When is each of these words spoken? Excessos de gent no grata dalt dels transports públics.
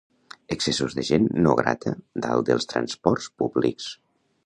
Excessos 0.55 0.95
de 0.99 1.03
gent 1.09 1.27
no 1.47 1.53
grata 1.61 1.95
dalt 2.27 2.51
dels 2.51 2.69
transports 2.75 3.33
públics. 3.43 3.97